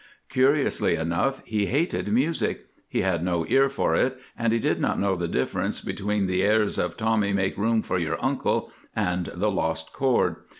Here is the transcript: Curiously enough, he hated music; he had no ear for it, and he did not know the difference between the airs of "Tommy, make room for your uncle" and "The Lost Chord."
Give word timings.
Curiously 0.31 0.95
enough, 0.95 1.43
he 1.45 1.67
hated 1.67 2.07
music; 2.07 2.65
he 2.89 3.01
had 3.01 3.23
no 3.23 3.45
ear 3.47 3.69
for 3.69 3.93
it, 3.95 4.17
and 4.35 4.51
he 4.51 4.57
did 4.57 4.81
not 4.81 4.99
know 4.99 5.15
the 5.15 5.27
difference 5.27 5.79
between 5.79 6.25
the 6.25 6.41
airs 6.41 6.79
of 6.79 6.97
"Tommy, 6.97 7.33
make 7.33 7.55
room 7.55 7.83
for 7.83 7.99
your 7.99 8.17
uncle" 8.19 8.71
and 8.95 9.27
"The 9.27 9.51
Lost 9.51 9.93
Chord." 9.93 10.37